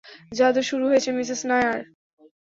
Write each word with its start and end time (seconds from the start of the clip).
জাদু 0.31 0.61
শুরু 0.69 0.85
হয়েছে, 0.87 1.09
মিসেস 1.11 1.41
নায়ার! 1.49 1.79